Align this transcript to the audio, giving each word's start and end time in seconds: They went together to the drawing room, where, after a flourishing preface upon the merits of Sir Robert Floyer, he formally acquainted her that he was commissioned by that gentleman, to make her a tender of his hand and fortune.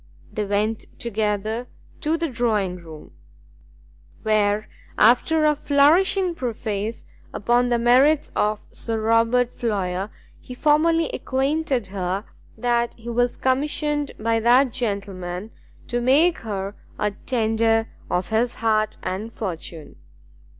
They 0.33 0.45
went 0.45 0.85
together 0.99 1.67
to 1.99 2.17
the 2.17 2.27
drawing 2.27 2.77
room, 2.77 3.11
where, 4.23 4.67
after 4.97 5.45
a 5.45 5.55
flourishing 5.55 6.33
preface 6.33 7.05
upon 7.31 7.69
the 7.69 7.77
merits 7.77 8.31
of 8.35 8.61
Sir 8.71 8.99
Robert 8.99 9.53
Floyer, 9.53 10.09
he 10.39 10.55
formally 10.55 11.07
acquainted 11.11 11.85
her 11.93 12.25
that 12.57 12.95
he 12.95 13.09
was 13.09 13.37
commissioned 13.37 14.11
by 14.17 14.39
that 14.39 14.71
gentleman, 14.71 15.51
to 15.87 16.01
make 16.01 16.39
her 16.39 16.73
a 16.97 17.11
tender 17.11 17.87
of 18.09 18.29
his 18.29 18.55
hand 18.55 18.97
and 19.03 19.31
fortune. 19.31 19.97